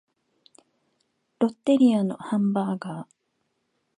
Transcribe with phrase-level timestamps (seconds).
[1.37, 3.15] ロッテリアのハンバーガー